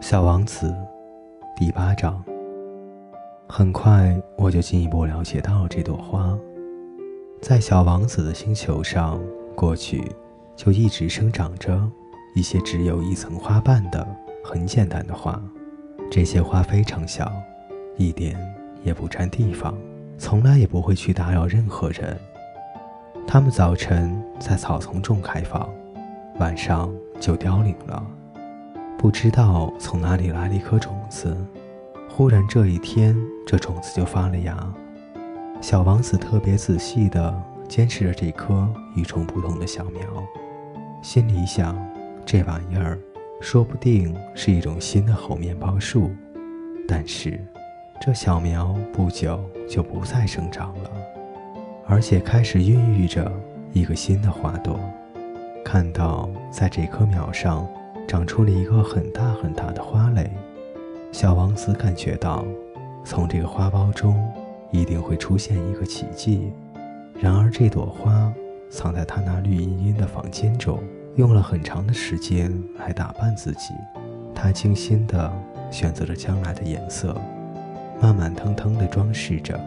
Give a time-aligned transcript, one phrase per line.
[0.00, 0.74] 小王子，
[1.54, 2.24] 第八章。
[3.46, 6.36] 很快我就进一步了解到了这朵花，
[7.42, 9.20] 在小王子的星球上，
[9.54, 10.02] 过去
[10.56, 11.78] 就一直生长着
[12.34, 14.06] 一些只有一层花瓣的
[14.42, 15.40] 很简单的花。
[16.10, 17.30] 这些花非常小，
[17.98, 18.34] 一点
[18.82, 19.76] 也不占地方，
[20.16, 22.16] 从来也不会去打扰任何人。
[23.26, 25.68] 它们早晨在草丛中开放，
[26.38, 26.90] 晚上
[27.20, 28.02] 就凋零了。
[29.00, 31.34] 不知道从哪里来了一颗种子，
[32.06, 34.54] 忽然这一天，这种子就发了芽。
[35.62, 40.02] 小王子特别仔细地监视着这颗与众不同的小苗，
[41.00, 41.74] 心里想：
[42.26, 42.98] 这玩意儿
[43.40, 46.10] 说不定是一种新的猴面包树。
[46.86, 47.42] 但是，
[48.02, 50.90] 这小苗不久就不再生长了，
[51.86, 53.32] 而且开始孕育着
[53.72, 54.78] 一个新的花朵。
[55.64, 57.66] 看到在这棵苗上。
[58.06, 60.30] 长出了一个很大很大的花蕾，
[61.12, 62.44] 小王子感觉到，
[63.04, 64.28] 从这个花苞中
[64.70, 66.52] 一定会出现一个奇迹。
[67.20, 68.32] 然而，这朵花
[68.70, 70.82] 藏在他那绿茵茵的房间中，
[71.16, 73.74] 用了很长的时间来打扮自己。
[74.34, 75.30] 他精心地
[75.70, 77.14] 选择了将来的颜色，
[78.00, 79.58] 慢慢腾腾地装饰着，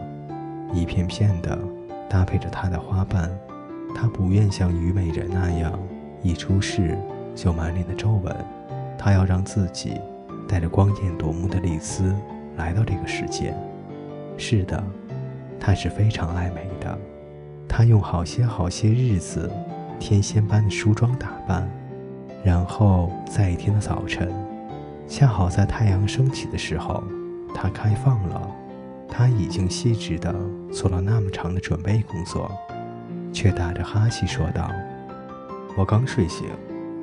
[0.72, 1.58] 一片片地
[2.08, 3.30] 搭配着它的花瓣。
[3.94, 5.78] 他不愿像虞美人那样
[6.22, 6.98] 一出世。
[7.34, 8.34] 就满脸的皱纹，
[8.96, 10.00] 他要让自己
[10.48, 12.14] 带着光艳夺目的丽丝
[12.56, 13.54] 来到这个世界。
[14.36, 14.82] 是的，
[15.58, 16.98] 他是非常爱美的。
[17.68, 19.50] 他用好些好些日子，
[19.98, 21.68] 天仙般的梳妆打扮，
[22.44, 24.32] 然后在一天的早晨，
[25.08, 27.02] 恰好在太阳升起的时候，
[27.54, 28.50] 他开放了。
[29.08, 30.34] 他已经细致地
[30.72, 32.50] 做了那么长的准备工作，
[33.32, 34.68] 却打着哈气说道
[35.78, 36.48] ：“我刚睡醒。”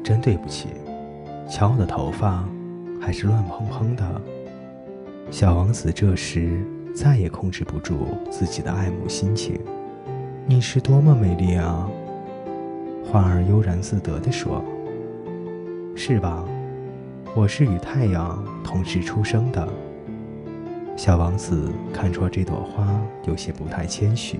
[0.03, 0.69] 真对不起，
[1.49, 2.44] 瞧我的头发，
[2.99, 4.21] 还是乱蓬蓬的。
[5.30, 9.59] 小王子这时再也控制不住自己的爱慕心情。
[10.45, 11.87] 你是多么美丽啊！
[13.05, 14.64] 花儿悠然自得地说
[15.95, 16.43] ：“是吧？
[17.36, 19.67] 我是与太阳同时出生的。”
[20.97, 24.39] 小王子看出这朵花有些不太谦虚，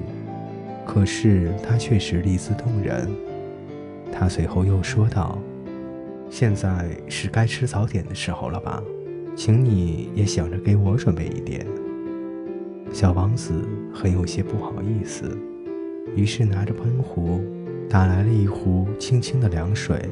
[0.86, 3.10] 可是它确实丽姿动人。
[4.12, 5.38] 他随后又说道。
[6.32, 8.82] 现在是该吃早点的时候了吧，
[9.36, 11.68] 请你也想着给我准备一点。
[12.94, 15.38] 小王子很有些不好意思，
[16.16, 17.42] 于是拿着喷壶
[17.90, 20.10] 打来了一壶清清的凉水，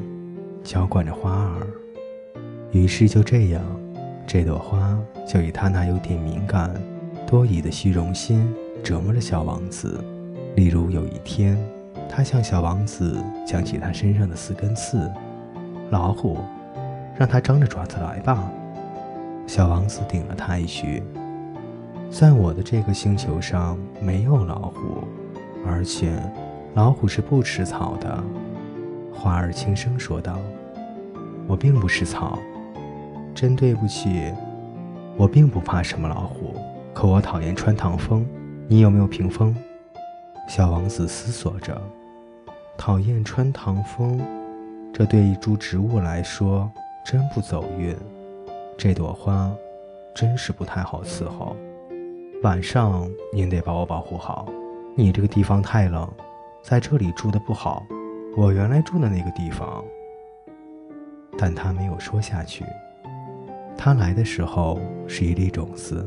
[0.62, 1.66] 浇灌着花儿。
[2.70, 3.64] 于是就这样，
[4.26, 6.70] 这朵花就以他那有点敏感、
[7.26, 8.46] 多疑的虚荣心
[8.84, 9.98] 折磨着小王子。
[10.54, 11.58] 例如有一天，
[12.10, 13.16] 他向小王子
[13.46, 15.10] 讲起他身上的四根刺。
[15.90, 16.38] 老虎，
[17.16, 18.48] 让它张着爪子来吧。
[19.46, 21.02] 小王子顶了他一句
[22.08, 25.02] ：“在我的这个星球上没有老虎，
[25.66, 26.12] 而且
[26.74, 28.22] 老虎是不吃草的。”
[29.12, 30.38] 花儿轻声说道
[31.48, 32.38] ：“我并不吃草，
[33.34, 34.32] 真对不起。
[35.16, 36.54] 我并不怕什么老虎，
[36.94, 38.24] 可我讨厌穿堂风。
[38.68, 39.52] 你有没有屏风？”
[40.46, 41.76] 小王子思索着
[42.78, 44.20] ：“讨厌穿堂风。”
[44.92, 46.70] 这对一株植物来说
[47.04, 47.96] 真不走运，
[48.76, 49.50] 这朵花
[50.14, 51.56] 真是不太好伺候。
[52.42, 54.46] 晚上您得把我保护好。
[54.96, 56.06] 你这个地方太冷，
[56.62, 57.86] 在这里住的不好。
[58.36, 59.82] 我原来住的那个地方……
[61.38, 62.64] 但他没有说下去。
[63.76, 66.06] 他来的时候是一粒种子，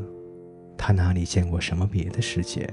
[0.76, 2.68] 他哪里见过什么别的世界？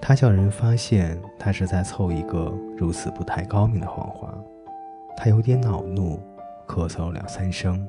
[0.00, 4.32] 他叫人发现他是在凑一个如此不太高明的谎话。
[5.16, 6.20] 他有点恼怒，
[6.66, 7.86] 咳嗽两三声。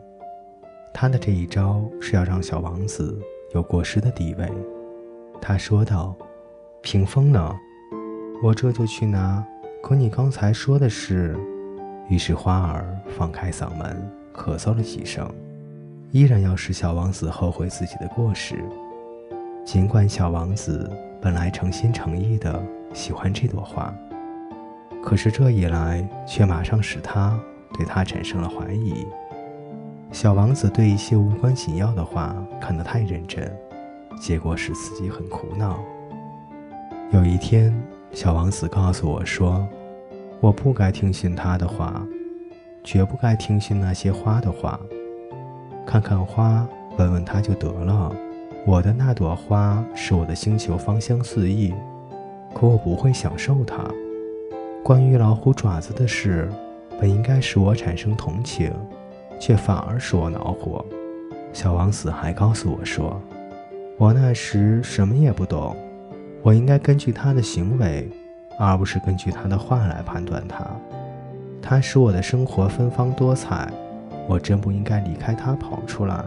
[0.94, 3.20] 他的这一招是要让小王子
[3.54, 4.48] 有过失的地位。
[5.42, 6.16] 他说道
[6.82, 7.56] ：“屏风呢？
[8.44, 9.46] 我这就去拿。
[9.82, 11.36] 可你刚才说的是……”
[12.10, 12.86] 于是花儿
[13.18, 15.28] 放开嗓门咳嗽了几声，
[16.12, 18.64] 依然要使小王子后悔自己的过失。
[19.66, 22.62] 尽管小王子本来诚心诚意的
[22.94, 23.94] 喜欢这朵花。
[25.04, 27.38] 可是这一来，却马上使他
[27.74, 29.06] 对他产生了怀疑。
[30.12, 33.52] 小王子对一些无关紧要的话看得太认真，
[34.22, 35.80] 结果使自己很苦恼。
[37.12, 37.74] 有一天，
[38.12, 39.68] 小王子告诉我说
[40.40, 42.02] ：“我不该听信他的话，
[42.84, 44.80] 绝不该听信那些花的话。
[45.86, 46.66] 看看花，
[46.98, 48.16] 问问他就得了。
[48.66, 51.74] 我的那朵花使我的星球芳香四溢，
[52.56, 53.84] 可我不会享受它。”
[54.84, 56.50] 关于老虎爪子的事，
[57.00, 58.70] 本应该使我产生同情，
[59.40, 60.84] 却反而使我恼火。
[61.54, 63.18] 小王子还告诉我说
[63.98, 65.74] ：“我那时什么也不懂，
[66.42, 68.10] 我应该根据他的行为，
[68.60, 70.68] 而不是根据他的话来判断他。
[71.62, 73.72] 他使我的生活芬芳多彩，
[74.28, 76.26] 我真不应该离开他跑出来。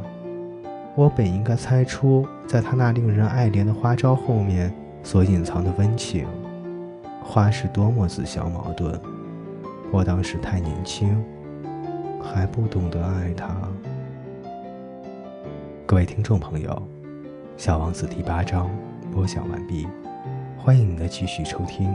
[0.95, 4.73] 我本应该猜出，在他那令人爱怜的花招后面
[5.03, 6.27] 所隐藏的温情。
[7.29, 8.99] 花是多么自相矛盾！
[9.91, 11.23] 我当时太年轻，
[12.23, 13.49] 还不懂得爱他。”
[15.85, 16.71] 各位听众朋友，
[17.57, 18.71] 《小王子》第八章
[19.13, 19.89] 播讲完毕，
[20.57, 21.93] 欢迎您的继续收听。